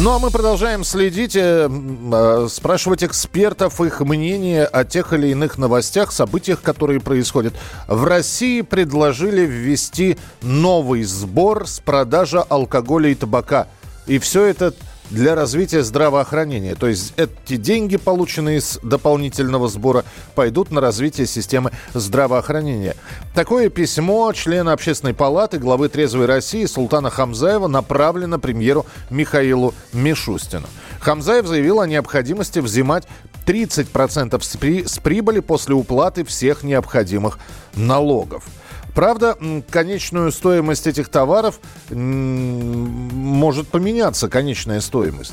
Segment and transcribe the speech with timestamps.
[0.00, 5.58] Ну а мы продолжаем следить, э, э, спрашивать экспертов их мнение о тех или иных
[5.58, 7.54] новостях, событиях, которые происходят.
[7.88, 13.66] В России предложили ввести новый сбор с продажи алкоголя и табака.
[14.06, 14.72] И все это
[15.10, 16.74] для развития здравоохранения.
[16.74, 22.94] То есть эти деньги, полученные из дополнительного сбора, пойдут на развитие системы здравоохранения.
[23.34, 30.66] Такое письмо члена Общественной палаты главы «Трезвой России» Султана Хамзаева направлено премьеру Михаилу Мишустину.
[31.00, 33.06] Хамзаев заявил о необходимости взимать
[33.46, 37.38] 30% с, при, с прибыли после уплаты всех необходимых
[37.74, 38.44] налогов.
[38.94, 39.36] Правда,
[39.70, 41.60] конечную стоимость этих товаров
[41.90, 45.32] может поменяться, конечная стоимость.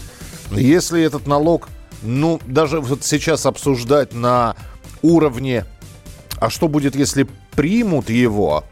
[0.51, 1.67] Если этот налог,
[2.03, 4.55] ну, даже вот сейчас обсуждать на
[5.01, 5.65] уровне,
[6.37, 8.65] а что будет, если примут его,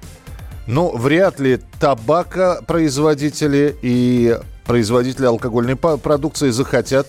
[0.67, 7.08] ну, вряд ли табакопроизводители и производители алкогольной продукции захотят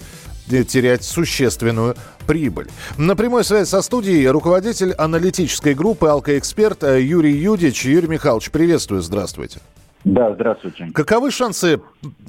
[0.48, 1.94] терять существенную
[2.26, 2.68] прибыль.
[2.98, 7.84] На прямой связи со студией руководитель аналитической группы «Алкоэксперт» Юрий Юдич.
[7.84, 9.60] Юрий Михайлович, приветствую, здравствуйте.
[10.04, 10.90] Да, здравствуйте.
[10.94, 11.80] Каковы шансы,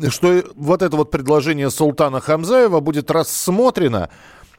[0.09, 4.09] что вот это вот предложение Султана Хамзаева будет рассмотрено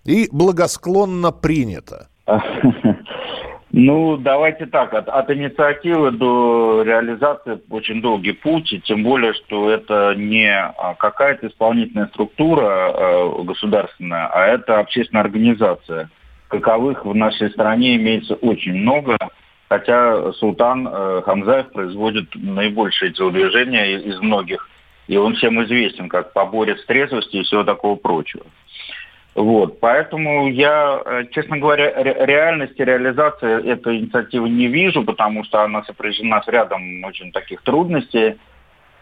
[0.04, 2.08] и благосклонно принято?
[3.72, 9.70] Ну, давайте так, от, от инициативы до реализации очень долгий путь, и тем более, что
[9.70, 16.10] это не а, какая-то исполнительная структура э, государственная, а это общественная организация.
[16.48, 19.18] Каковых в нашей стране имеется очень много,
[19.68, 24.68] хотя Султан э, Хамзаев производит наибольшие телодвижения из многих,
[25.08, 28.44] и он всем известен как поборец трезвости и всего такого прочего.
[29.36, 35.82] Вот, поэтому я, э, честно говоря, реальности реализации этой инициативы не вижу, потому что она
[35.84, 38.38] сопряжена с рядом очень таких трудностей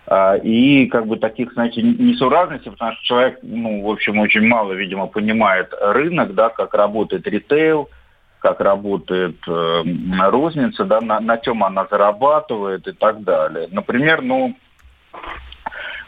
[0.08, 4.72] а, и как бы таких, знаете, несуразностей, потому что человек, ну, в общем, очень мало,
[4.72, 7.88] видимо, понимает рынок, да, как работает ритейл,
[8.40, 9.84] как работает э,
[10.18, 13.68] розница, да, на, на чем она зарабатывает и так далее.
[13.70, 14.56] Например, ну,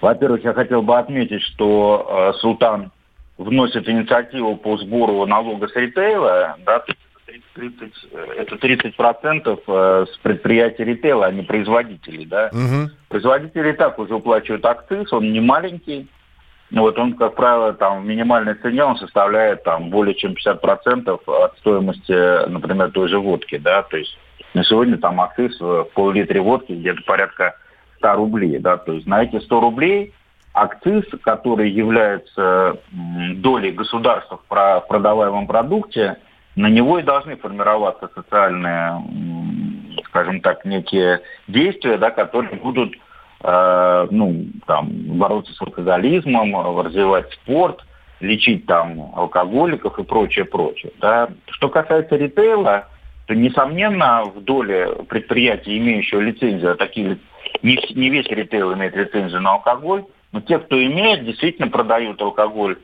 [0.01, 2.91] во-первых, я хотел бы отметить, что э, Султан
[3.39, 6.83] вносит инициативу по сбору налога с ритейла, да,
[7.55, 7.93] 30,
[8.39, 12.51] это 30 процентов э, с предприятий ритейла, а не производителей, да.
[12.53, 12.91] Угу.
[13.09, 16.09] Производители и так уже уплачивают акциз, он не маленький.
[16.71, 21.21] Вот он, как правило, там в минимальной цене он составляет там более чем 50 процентов
[21.29, 23.83] от стоимости, например, той же водки, да.
[23.83, 24.19] То есть
[24.55, 27.57] на сегодня там акциз в пол-литре водки где-то порядка
[27.99, 28.77] 100 рублей, да.
[28.79, 30.13] То есть на эти 100 рублей
[30.57, 36.17] акциз, который является долей государства в продаваемом продукте,
[36.57, 39.03] на него и должны формироваться социальные,
[40.07, 42.95] скажем так, некие действия, да, которые будут
[43.45, 47.85] э, ну, там, бороться с алкоголизмом, развивать спорт,
[48.21, 50.93] лечить там алкоголиков и прочее, прочее.
[50.99, 51.29] Да.
[51.51, 52.89] Что касается ритейла,
[53.27, 57.19] то, несомненно, в доле предприятий, имеющего лицензию, а такие
[57.63, 62.79] не, не весь ритейл имеет лицензию на алкоголь, но те, кто имеет, действительно продают алкоголь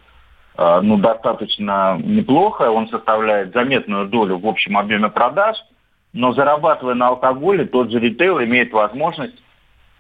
[0.56, 2.70] э, ну, достаточно неплохо.
[2.70, 5.56] Он составляет заметную долю в общем объеме продаж.
[6.12, 9.36] Но зарабатывая на алкоголе, тот же ритейл имеет возможность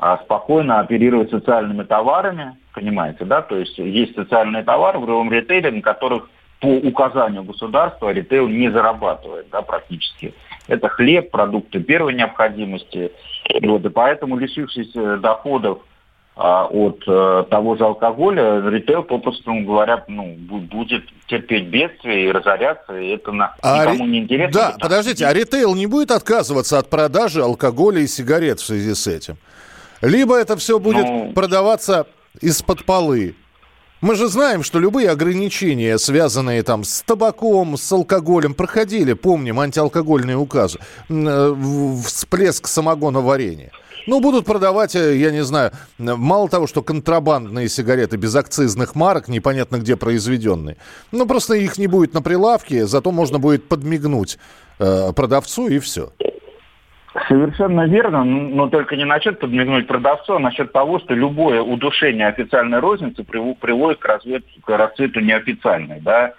[0.00, 2.56] э, спокойно оперировать социальными товарами.
[2.74, 3.42] Понимаете, да?
[3.42, 6.30] То есть есть социальные товары в живом ритейле, на которых
[6.60, 10.32] по указанию государства ритейл не зарабатывает да, практически.
[10.68, 13.10] Это хлеб, продукты первой необходимости.
[13.48, 15.91] И вот, и поэтому, лишившись доходов а
[16.34, 23.08] от э, того же алкоголя ритейл, попросту говоря, ну, будет терпеть бедствие и разоряться, и
[23.08, 24.10] это на, а никому ре...
[24.10, 24.60] не интересно.
[24.60, 29.06] Да, подождите, а ритейл не будет отказываться от продажи алкоголя и сигарет в связи с
[29.06, 29.36] этим?
[30.00, 31.32] Либо это все будет ну...
[31.34, 32.06] продаваться
[32.40, 33.34] из-под полы?
[34.00, 40.36] Мы же знаем, что любые ограничения, связанные там с табаком, с алкоголем, проходили, помним, антиалкогольные
[40.36, 41.54] указы, э,
[42.04, 43.70] всплеск самогона варенья.
[44.06, 49.28] Ну, будут продавать, э, я не знаю, мало того, что контрабандные сигареты без акцизных марок,
[49.28, 50.76] непонятно где произведенные.
[51.12, 54.38] Ну, просто их не будет на прилавке, зато можно будет подмигнуть
[54.78, 56.10] э, продавцу и все.
[57.28, 62.80] Совершенно верно, но только не насчет подмигнуть продавцу, а насчет того, что любое удушение официальной
[62.80, 64.44] розницы приводит к, развед...
[64.64, 66.00] к расцвету неофициальной.
[66.00, 66.32] Да?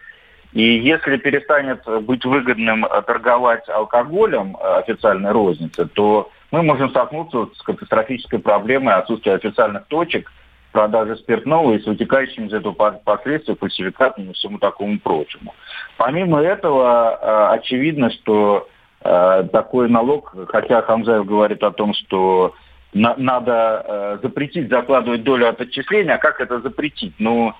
[0.51, 7.63] И если перестанет быть выгодным торговать алкоголем э, официальной розницы, то мы можем столкнуться с
[7.63, 10.31] катастрофической проблемой отсутствия официальных точек
[10.71, 15.55] продажи спиртного и с вытекающими из этого последствия фальсификатами и всему такому прочему.
[15.97, 18.67] Помимо этого, э, очевидно, что
[19.01, 22.53] э, такой налог, хотя Хамзаев говорит о том, что
[22.93, 27.15] на, надо э, запретить закладывать долю от отчисления, а как это запретить?
[27.17, 27.53] Ну,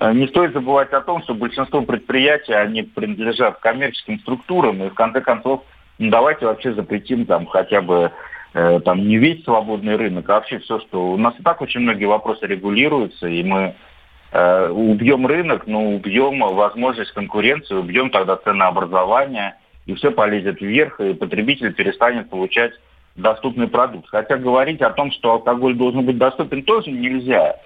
[0.00, 5.20] не стоит забывать о том, что большинство предприятий, они принадлежат коммерческим структурам, и в конце
[5.20, 5.62] концов,
[5.98, 8.10] ну, давайте вообще запретим там хотя бы
[8.52, 11.12] там не весь свободный рынок, а вообще все, что...
[11.12, 13.74] У нас и так очень многие вопросы регулируются, и мы
[14.32, 19.54] э, убьем рынок, но убьем возможность конкуренции, убьем тогда ценообразование,
[19.86, 22.72] и все полезет вверх, и потребитель перестанет получать
[23.14, 24.08] доступный продукт.
[24.08, 27.56] Хотя говорить о том, что алкоголь должен быть доступен, тоже нельзя.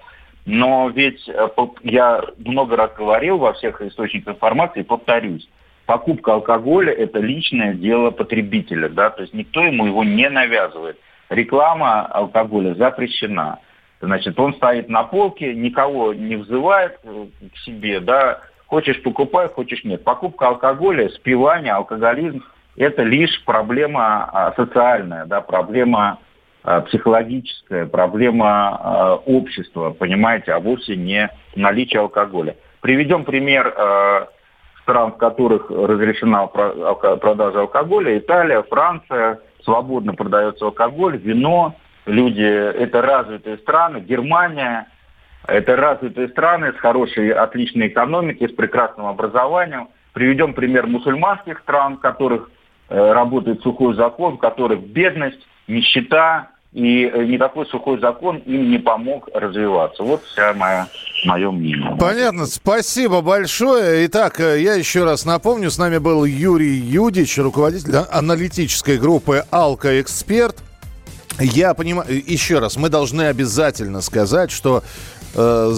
[0.45, 1.47] Но ведь э,
[1.81, 5.49] я много раз говорил во всех источниках информации, повторюсь,
[5.85, 10.97] покупка алкоголя– это личное дело потребителя, да, то есть никто ему его не навязывает.
[11.29, 13.59] Реклама алкоголя запрещена.
[14.01, 19.83] Значит, он стоит на полке, никого не взывает э, к себе, да, хочешь покупай, хочешь
[19.83, 20.03] нет.
[20.03, 22.43] Покупка алкоголя, спивание, алкоголизм–
[22.77, 26.19] это лишь проблема а, социальная, да, проблема
[26.63, 32.55] а, психологическая, проблема а, общества, понимаете, а вовсе не наличие алкоголя.
[32.81, 34.27] Приведем пример а,
[34.85, 38.17] стран, в которых разрешена продажа алкоголя.
[38.17, 41.75] Италия, Франция, свободно продается алкоголь, вино.
[42.05, 43.97] Люди, это развитые страны.
[43.97, 44.87] Германия,
[45.47, 49.89] это развитые страны с хорошей, отличной экономикой, с прекрасным образованием.
[50.13, 52.51] Приведем пример мусульманских стран, в которых
[52.89, 58.77] э, работает сухой закон, в которых бедность, нищета, и э, никакой сухой закон им не
[58.77, 60.03] помог развиваться.
[60.03, 60.87] Вот вся моя
[61.23, 61.95] мое мнение.
[61.97, 64.05] Понятно, спасибо большое.
[64.07, 70.01] Итак, э, я еще раз напомню, с нами был Юрий Юдич, руководитель аналитической группы «Алка
[70.01, 70.57] Эксперт».
[71.39, 74.83] Я понимаю, э, еще раз, мы должны обязательно сказать, что
[75.33, 75.73] э,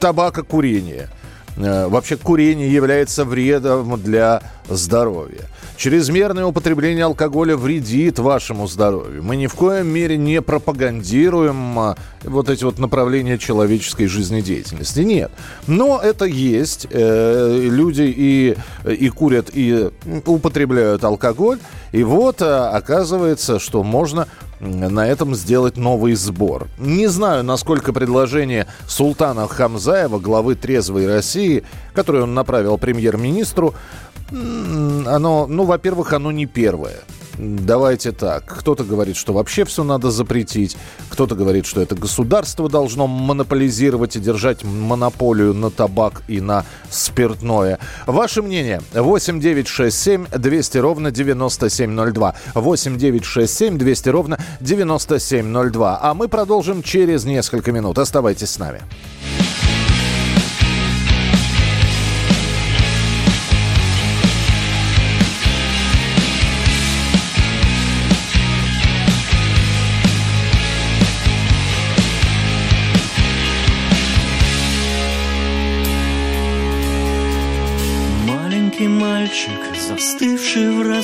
[0.00, 1.19] табакокурение, э,
[1.60, 5.48] вообще курение является вредом для здоровья.
[5.76, 9.22] Чрезмерное употребление алкоголя вредит вашему здоровью.
[9.22, 15.00] Мы ни в коем мере не пропагандируем а, вот эти вот направления человеческой жизнедеятельности.
[15.00, 15.30] Нет.
[15.66, 16.86] Но это есть.
[16.90, 18.56] Э, люди и,
[18.86, 19.88] и курят, и
[20.26, 21.58] употребляют алкоголь.
[21.92, 24.28] И вот оказывается, что можно
[24.60, 26.68] на этом сделать новый сбор.
[26.78, 31.64] Не знаю, насколько предложение Султана Хамзаева, главы «Трезвой России»,
[31.94, 33.74] которое он направил премьер-министру,
[34.30, 36.96] оно, ну, во-первых, оно не первое.
[37.40, 38.44] Давайте так.
[38.44, 40.76] Кто-то говорит, что вообще все надо запретить.
[41.08, 47.78] Кто-то говорит, что это государство должно монополизировать и держать монополию на табак и на спиртное.
[48.06, 48.82] Ваше мнение?
[48.92, 52.34] 8 9 6 7 200 ровно 9702.
[52.54, 55.98] 8 9 6 7 200 ровно 9702.
[56.02, 57.98] А мы продолжим через несколько минут.
[57.98, 58.82] Оставайтесь с нами.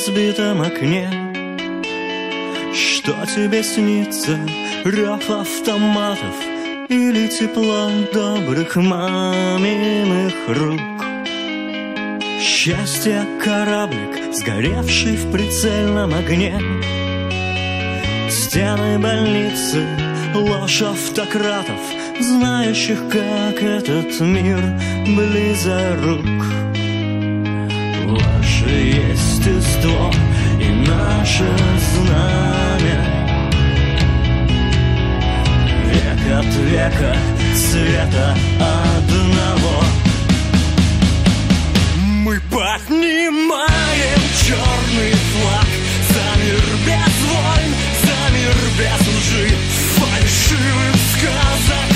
[0.07, 1.09] Разбитом окне.
[2.73, 4.39] Что тебе снится,
[4.85, 6.37] рев автоматов
[6.89, 10.81] или тепло добрых маминых рук?
[12.41, 16.61] Счастье кораблик, сгоревший в прицельном огне.
[18.31, 19.85] Стены больницы,
[20.35, 21.81] ложь автократов,
[22.21, 24.61] знающих, как этот мир
[25.07, 26.67] близорук
[28.57, 29.06] наше
[29.47, 30.13] естество
[30.61, 31.49] и наше
[31.95, 32.99] знамя.
[35.87, 37.17] Век от века
[37.55, 39.85] цвета одного.
[41.97, 45.69] Мы поднимаем черный флаг
[46.11, 49.57] за мир без войн, за мир без лжи,
[49.97, 51.96] фальшивых сказок.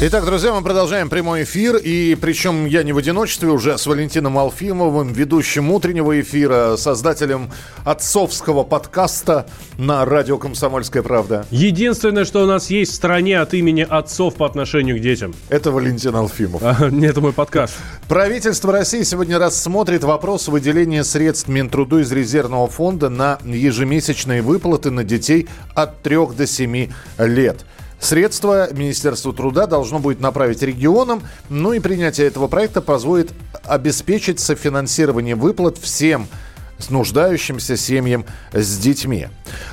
[0.00, 1.76] Итак, друзья, мы продолжаем прямой эфир.
[1.76, 7.52] И причем я не в одиночестве, уже с Валентином Алфимовым, ведущим утреннего эфира, создателем
[7.84, 9.46] отцовского подкаста
[9.78, 11.46] на радио «Комсомольская правда».
[11.50, 15.32] Единственное, что у нас есть в стране от имени отцов по отношению к детям.
[15.48, 16.60] Это Валентин Алфимов.
[16.62, 17.74] А, нет, это мой подкаст.
[18.08, 25.04] Правительство России сегодня рассмотрит вопрос выделения средств Минтруду из резервного фонда на ежемесячные выплаты на
[25.04, 27.64] детей от 3 до 7 лет.
[28.04, 33.32] Средства Министерства труда должно будет направить регионам, ну и принятие этого проекта позволит
[33.64, 36.28] обеспечить софинансирование выплат всем
[36.76, 39.28] с нуждающимся семьям с детьми.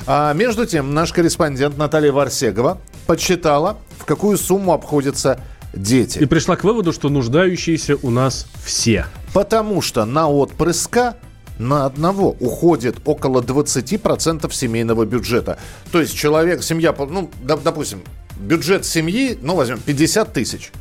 [0.07, 5.41] А между тем, наш корреспондент Наталья Варсегова подсчитала, в какую сумму обходятся
[5.73, 6.19] дети.
[6.19, 9.07] И пришла к выводу, что нуждающиеся у нас все.
[9.33, 11.17] Потому что на отпрыска
[11.59, 15.59] на одного уходит около 20% семейного бюджета.
[15.91, 18.03] То есть человек, семья, ну, допустим,
[18.37, 20.71] бюджет семьи, ну, возьмем 50 тысяч.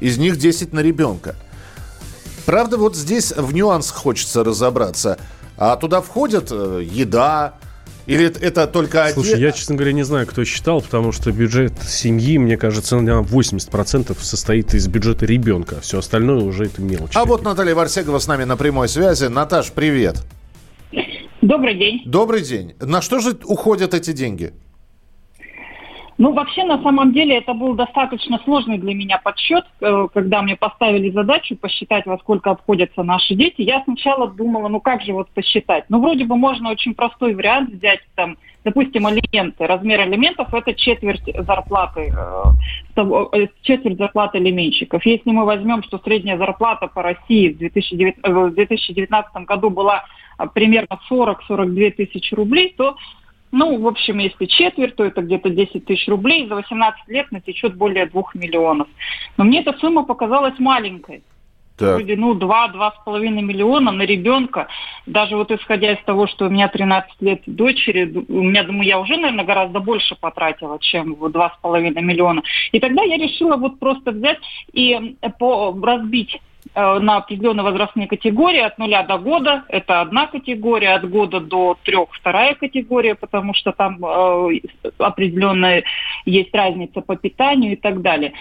[0.00, 1.36] Из них 10 на ребенка.
[2.46, 5.18] Правда, вот здесь в нюансах хочется разобраться.
[5.56, 7.54] А туда входит э, еда,
[8.06, 9.22] или это только один...
[9.22, 13.20] Слушай, я, честно говоря, не знаю, кто считал, потому что бюджет семьи, мне кажется, на
[13.20, 15.80] 80% состоит из бюджета ребенка.
[15.80, 17.12] Все остальное уже это мелочь.
[17.14, 19.26] А вот Наталья Варсегова с нами на прямой связи.
[19.26, 20.24] Наташ, привет.
[21.42, 22.02] Добрый день.
[22.04, 22.74] Добрый день.
[22.80, 24.52] На что же уходят эти деньги?
[26.20, 30.54] Ну, вообще, на самом деле, это был достаточно сложный для меня подсчет, э, когда мне
[30.54, 33.62] поставили задачу посчитать, во сколько обходятся наши дети.
[33.62, 35.86] Я сначала думала, ну как же вот посчитать?
[35.88, 39.66] Ну, вроде бы можно очень простой вариант взять, там, допустим, алименты.
[39.66, 43.00] Размер алиментов– это четверть зарплаты, э,
[43.32, 45.06] э, четверть зарплаты алименщиков.
[45.06, 50.04] Если мы возьмем, что средняя зарплата по России в 2019, в 2019 году была
[50.52, 52.96] примерно 40-42 тысячи рублей, то
[53.52, 56.46] ну, в общем, если четверть, то это где-то 10 тысяч рублей.
[56.48, 58.88] За 18 лет натечет более 2 миллионов.
[59.36, 61.22] Но мне эта сумма показалась маленькой.
[61.76, 61.96] Так.
[61.96, 64.68] Вроде, ну, 2-2,5 миллиона на ребенка.
[65.06, 69.00] Даже вот исходя из того, что у меня 13 лет дочери, у меня, думаю, я
[69.00, 72.42] уже, наверное, гораздо больше потратила, чем 2,5 миллиона.
[72.72, 74.38] И тогда я решила вот просто взять
[74.72, 79.64] и по, разбить Э, на определенные возрастные категории от нуля до года.
[79.68, 84.60] Это одна категория, от года до трех вторая категория, потому что там э,
[84.98, 85.84] определенная
[86.26, 88.34] есть разница по питанию и так далее.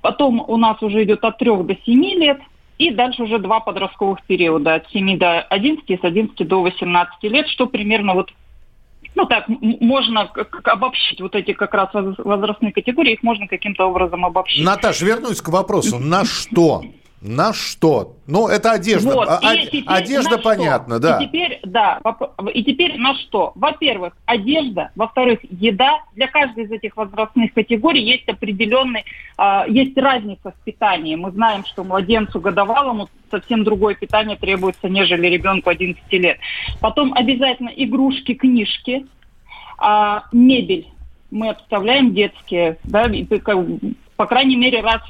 [0.00, 2.40] Потом у нас уже идет от трех до семи лет,
[2.78, 7.22] и дальше уже два подростковых периода от 7 до 11 и с 11 до 18
[7.24, 8.32] лет, что примерно вот
[9.14, 14.24] ну так, можно как обобщить вот эти как раз возрастные категории, их можно каким-то образом
[14.24, 14.64] обобщить.
[14.64, 15.98] Наташа, вернусь к вопросу.
[15.98, 16.82] На что
[17.22, 18.16] на что?
[18.26, 19.14] Ну, это одежда.
[19.14, 19.28] Вот.
[19.28, 19.40] А,
[19.86, 21.18] одежда понятно, да.
[21.18, 22.00] И теперь, да,
[22.52, 23.52] и теперь на что?
[23.54, 26.00] Во-первых, одежда, во-вторых, еда.
[26.14, 29.04] Для каждой из этих возрастных категорий есть определенный,
[29.38, 31.14] э, есть разница в питании.
[31.14, 36.38] Мы знаем, что младенцу годовалому совсем другое питание требуется, нежели ребенку 11 лет.
[36.80, 39.06] Потом обязательно игрушки, книжки,
[39.80, 40.88] э, мебель
[41.30, 43.08] мы обставляем детские, да,
[44.16, 45.00] по крайней мере, раз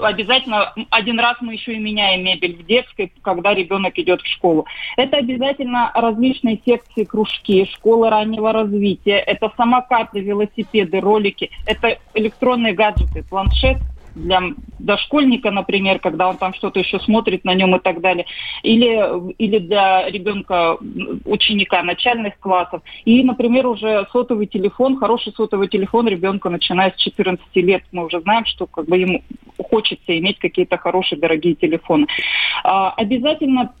[0.00, 4.66] обязательно один раз мы еще и меняем мебель в детской, когда ребенок идет в школу.
[4.96, 13.22] Это обязательно различные секции, кружки, школы раннего развития, это самокаты, велосипеды, ролики, это электронные гаджеты,
[13.22, 13.78] планшет,
[14.16, 14.40] для
[14.78, 18.26] дошкольника, например, когда он там что-то еще смотрит на нем и так далее,
[18.62, 20.78] или, или для ребенка,
[21.24, 22.82] ученика начальных классов.
[23.04, 28.20] И, например, уже сотовый телефон, хороший сотовый телефон ребенка, начиная с 14 лет, мы уже
[28.20, 29.22] знаем, что как бы ему
[29.70, 32.06] хочется иметь какие-то хорошие, дорогие телефоны.
[32.64, 33.72] А, обязательно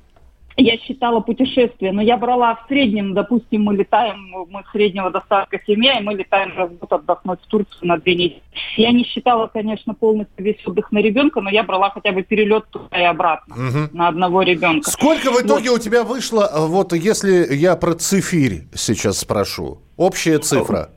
[0.62, 5.98] я считала путешествия, но я брала в среднем, допустим, мы летаем, мы среднего достатка семья,
[5.98, 8.42] и мы летаем раз в год отдохнуть в Турцию на две недели.
[8.76, 12.64] Я не считала, конечно, полностью весь отдых на ребенка, но я брала хотя бы перелет
[12.70, 13.96] туда и обратно угу.
[13.96, 14.90] на одного ребенка.
[14.90, 15.80] Сколько в итоге вот.
[15.80, 20.90] у тебя вышло, вот если я про цифирь сейчас спрошу, общая цифра?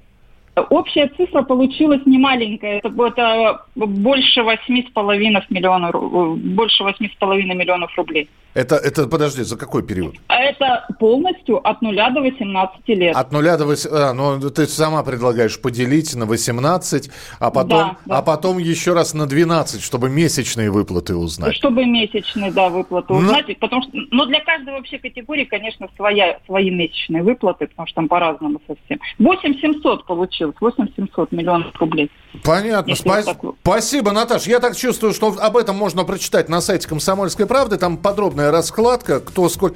[0.69, 2.79] Общая цифра получилась немаленькая.
[2.79, 5.95] Это, это больше 8,5 миллионов,
[6.41, 8.29] больше 8,5 миллионов рублей.
[8.53, 10.15] Это, это, подожди, за какой период?
[10.27, 13.15] А это, полностью от 0 до 18 лет.
[13.15, 13.91] От 0 до 18...
[13.91, 18.17] А, ну, ты сама предлагаешь поделить на 18, а потом, Да, да.
[18.17, 21.55] а потом еще раз на 12, чтобы месячные выплаты узнать.
[21.55, 23.57] Чтобы месячные, да, выплаты Ну- узнать.
[23.59, 28.07] Потому что, но для каждой вообще категории, конечно, своя, свои месячные выплаты, потому что там
[28.07, 28.99] по-разному совсем.
[29.19, 32.09] 8 700 получилось, 8 700 миллионов рублей.
[32.43, 32.93] Понятно.
[32.93, 33.37] Спа- так.
[33.61, 34.47] Спасибо, Наташ.
[34.47, 37.77] Я так чувствую, что об этом можно прочитать на сайте «Комсомольской правды».
[37.77, 37.97] Там
[38.39, 39.75] подробная раскладка, кто сколько...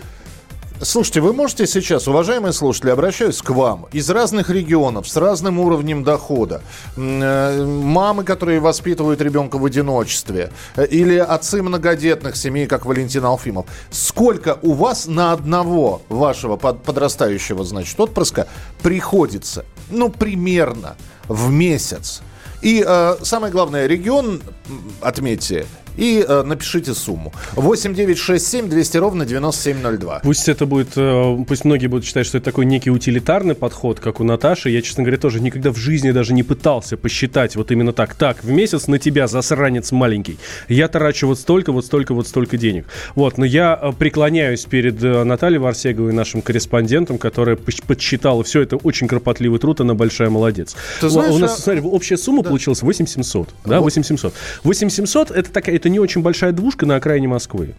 [0.81, 6.03] Слушайте, вы можете сейчас, уважаемые слушатели, обращаюсь к вам, из разных регионов, с разным уровнем
[6.03, 6.61] дохода,
[6.97, 13.65] э, мамы, которые воспитывают ребенка в одиночестве, э, или отцы многодетных семей, как Валентин Алфимов.
[13.91, 18.47] Сколько у вас на одного вашего под- подрастающего, значит, отпрыска
[18.81, 20.95] приходится, ну, примерно
[21.27, 22.21] в месяц?
[22.61, 24.41] И э, самое главное, регион
[25.01, 25.65] отметьте
[25.97, 27.33] и э, напишите сумму.
[27.53, 30.19] 8 9 6 7 200 ровно 9702.
[30.23, 34.19] Пусть это будет, э, пусть многие будут считать, что это такой некий утилитарный подход, как
[34.19, 34.69] у Наташи.
[34.69, 38.15] Я, честно говоря, тоже никогда в жизни даже не пытался посчитать вот именно так.
[38.15, 42.57] Так, в месяц на тебя, засранец маленький, я трачу вот столько, вот столько, вот столько
[42.57, 42.85] денег.
[43.15, 48.77] Вот, но я э, преклоняюсь перед э, Натальей Варсеговой, нашим корреспондентом, которая подсчитала все это
[48.77, 50.75] очень кропотливый труд, она большая молодец.
[51.01, 53.49] Ты знаешь, у нас, а- смотри, общая сумма получилась 8700.
[53.65, 53.85] Да, Вот.
[53.85, 54.33] 8700.
[54.63, 57.75] 8700 это такая, это не очень большая двушка на окраине Москвы.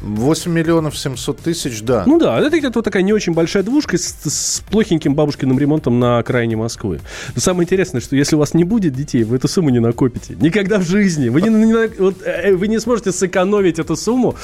[0.00, 2.04] 8 миллионов 700 тысяч, да.
[2.06, 6.00] Ну да, это где-то вот такая не очень большая двушка с, с плохеньким бабушкиным ремонтом
[6.00, 7.00] на окраине Москвы.
[7.34, 10.36] Но самое интересное, что если у вас не будет детей, вы эту сумму не накопите.
[10.40, 11.28] Никогда в жизни.
[11.28, 14.36] Вы не, не вот, э, вы не сможете сэкономить эту сумму,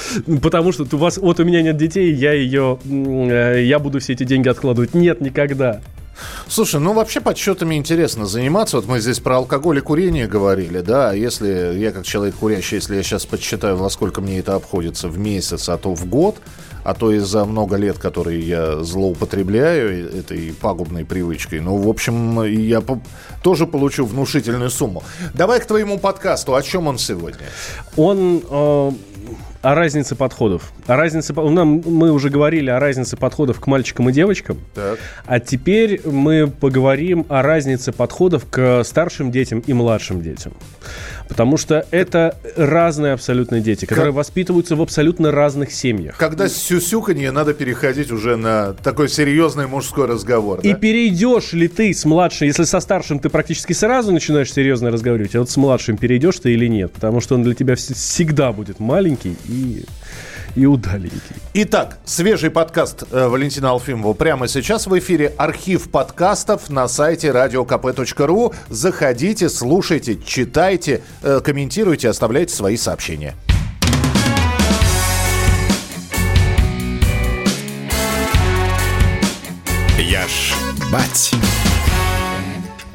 [0.43, 4.13] потому что у вас, вот у меня нет детей, я ее, э, я буду все
[4.13, 4.93] эти деньги откладывать.
[4.93, 5.81] Нет, никогда.
[6.47, 8.77] Слушай, ну вообще подсчетами интересно заниматься.
[8.77, 11.13] Вот мы здесь про алкоголь и курение говорили, да.
[11.13, 15.17] Если я как человек курящий, если я сейчас подсчитаю, во сколько мне это обходится в
[15.17, 16.37] месяц, а то в год,
[16.83, 22.43] а то и за много лет, которые я злоупотребляю этой пагубной привычкой, ну, в общем,
[22.43, 23.01] я по-
[23.43, 25.03] тоже получу внушительную сумму.
[25.33, 26.55] Давай к твоему подкасту.
[26.55, 27.45] О чем он сегодня?
[27.95, 28.91] Он э,
[29.61, 30.71] о разнице подходов.
[30.87, 34.59] О разнице, нам, мы уже говорили о разнице подходов к мальчикам и девочкам.
[34.73, 34.97] Так.
[35.25, 40.53] А теперь мы поговорим о разнице подходов к старшим детям и младшим детям.
[41.29, 46.17] Потому что это разные абсолютно дети, которые воспитываются в абсолютно разных семьях.
[46.17, 50.59] Когда с сюсюканье надо переходить уже на такой серьезный мужской разговор.
[50.61, 50.77] И да?
[50.77, 55.39] перейдешь ли ты с младшим, если со старшим ты практически сразу начинаешь серьезно разговаривать, а
[55.39, 56.91] вот с младшим перейдешь ты или нет?
[56.91, 59.85] Потому что он для тебя вс- всегда будет маленький и,
[60.55, 61.19] и удаленький.
[61.53, 65.33] Итак, свежий подкаст э, Валентина Алфимова прямо сейчас в эфире.
[65.37, 68.55] Архив подкастов на сайте radiokp.ru.
[68.69, 73.35] Заходите, слушайте, читайте, э, комментируйте, оставляйте свои сообщения.
[79.97, 80.53] Я ж
[80.91, 81.31] бать.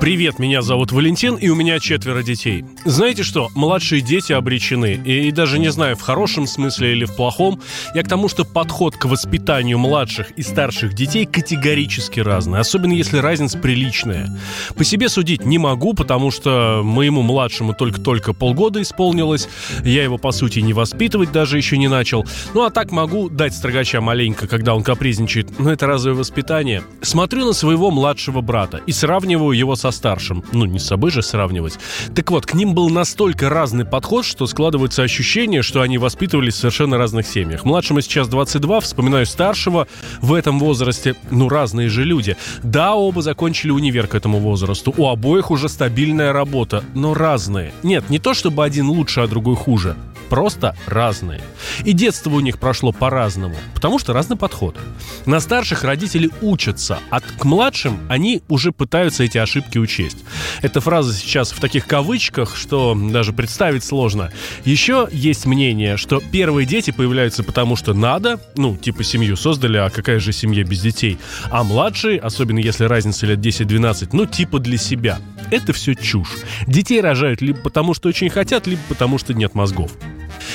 [0.06, 2.64] Привет, меня зовут Валентин, и у меня четверо детей.
[2.84, 7.16] Знаете что, младшие дети обречены, и, и даже не знаю, в хорошем смысле или в
[7.16, 7.60] плохом,
[7.92, 13.18] я к тому, что подход к воспитанию младших и старших детей категорически разный, особенно если
[13.18, 14.30] разница приличная.
[14.76, 19.48] По себе судить не могу, потому что моему младшему только-только полгода исполнилось,
[19.82, 22.24] я его, по сути, не воспитывать даже еще не начал.
[22.54, 26.84] Ну а так могу дать строгача маленько, когда он капризничает, но это разве воспитание?
[27.02, 30.44] Смотрю на своего младшего брата и сравниваю его со старшим.
[30.52, 31.78] Ну, не с собой же сравнивать.
[32.14, 36.58] Так вот, к ним был настолько разный подход, что складывается ощущение, что они воспитывались в
[36.58, 37.64] совершенно разных семьях.
[37.64, 39.88] Младшему сейчас 22, вспоминаю старшего
[40.20, 41.16] в этом возрасте.
[41.30, 42.36] Ну, разные же люди.
[42.62, 44.94] Да, оба закончили универ к этому возрасту.
[44.96, 47.72] У обоих уже стабильная работа, но разные.
[47.82, 49.96] Нет, не то чтобы один лучше, а другой хуже.
[50.28, 51.40] Просто разные.
[51.84, 54.76] И детство у них прошло по-разному, потому что разный подход.
[55.24, 60.18] На старших родители учатся, а к младшим они уже пытаются эти ошибки учесть.
[60.62, 64.32] Эта фраза сейчас в таких кавычках, что даже представить сложно.
[64.64, 69.90] Еще есть мнение, что первые дети появляются потому, что надо, ну, типа семью создали, а
[69.90, 71.18] какая же семья без детей,
[71.50, 75.18] а младшие, особенно если разница лет 10-12, ну, типа для себя.
[75.50, 76.36] Это все чушь.
[76.66, 79.92] Детей рожают либо потому, что очень хотят, либо потому, что нет мозгов.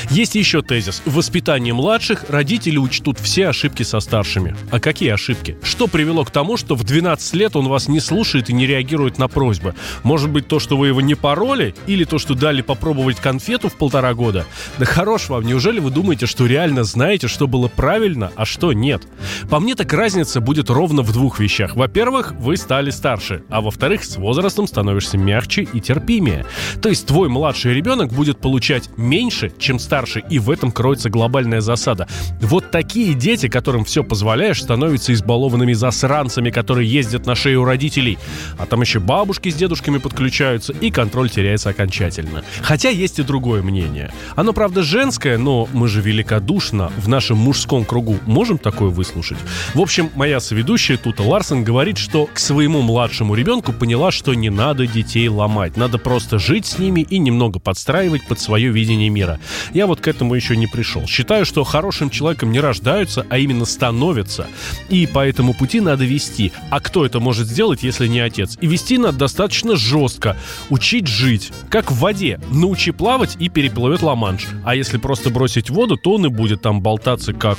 [0.10, 1.02] Есть еще тезис.
[1.06, 4.56] В воспитании младших родители учтут все ошибки со старшими.
[4.72, 5.58] А какие ошибки?
[5.64, 9.18] Что привело к тому, что в 12 лет он вас не слушает и не реагирует
[9.18, 9.76] на просьбы?
[10.04, 11.76] Может быть, то, что вы его не пороли?
[11.88, 14.46] Или то, что дали попробовать конфету в полтора года?
[14.78, 19.04] Да хорош вам, неужели вы думаете, что реально знаете, что было правильно, а что нет?
[19.50, 21.76] По мне так разница будет ровно в двух вещах.
[21.76, 26.46] Во-первых, вы стали старше, а во-вторых, с возрастом становишься мягче и терпимее.
[26.82, 30.24] То есть твой младший ребенок будет получать меньше, чем старший старше.
[30.30, 32.08] И в этом кроется глобальная засада.
[32.40, 38.18] Вот такие дети, которым все позволяешь, становятся избалованными засранцами, которые ездят на шею родителей.
[38.58, 42.46] А там еще бабушки с дедушками подключаются, и контроль теряется окончательно.
[42.62, 44.14] Хотя есть и другое мнение.
[44.38, 49.40] Оно, правда, женское, но мы же великодушно в нашем мужском кругу можем такое выслушать.
[49.74, 54.50] В общем, моя соведущая Тута Ларсен говорит, что к своему младшему ребенку поняла, что не
[54.50, 55.76] надо детей ломать.
[55.76, 59.38] Надо просто жить с ними и немного подстраивать под свое видение мира.
[59.74, 61.08] Я вот к этому еще не пришел.
[61.08, 64.48] Считаю, что хорошим человеком не рождаются, а именно становятся.
[64.90, 66.52] И по этому пути надо вести.
[66.70, 68.58] А кто это может сделать, если не отец?
[68.62, 70.38] И вести надо достаточно жестко.
[70.70, 71.52] Учить жить.
[71.70, 72.40] Как в воде.
[72.50, 74.48] Научи плавать и переплывет Ла-Манш.
[74.64, 77.58] А если просто бросить воду, то он и будет там болтаться как...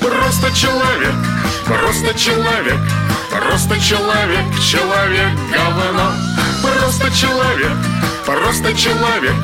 [0.00, 1.14] Просто человек,
[1.66, 2.80] просто человек,
[3.30, 6.12] просто человек, человек говно.
[6.96, 7.76] Просто человек,
[8.24, 9.34] просто человек,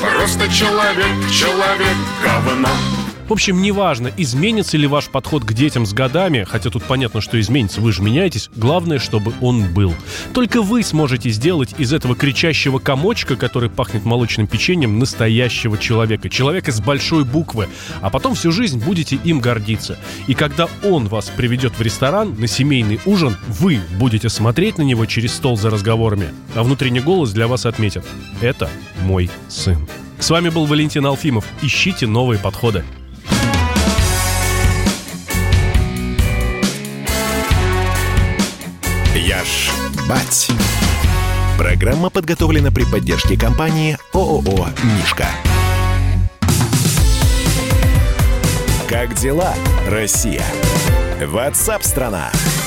[0.00, 2.93] просто человек, человек говно.
[3.28, 7.40] В общем, неважно, изменится ли ваш подход к детям с годами, хотя тут понятно, что
[7.40, 9.94] изменится, вы же меняетесь, главное, чтобы он был.
[10.34, 16.28] Только вы сможете сделать из этого кричащего комочка, который пахнет молочным печеньем, настоящего человека.
[16.28, 17.68] Человека с большой буквы.
[18.02, 19.98] А потом всю жизнь будете им гордиться.
[20.26, 25.06] И когда он вас приведет в ресторан на семейный ужин, вы будете смотреть на него
[25.06, 28.04] через стол за разговорами, а внутренний голос для вас отметит
[28.42, 28.68] «Это
[29.02, 29.88] мой сын».
[30.18, 31.44] С вами был Валентин Алфимов.
[31.62, 32.84] Ищите новые подходы.
[40.04, 40.50] Ж бать.
[41.58, 45.26] Программа подготовлена при поддержке компании ООО «Мишка».
[48.88, 49.54] Как дела,
[49.88, 50.44] Россия?
[51.20, 52.30] Ватсап-страна!
[52.32, 52.63] страна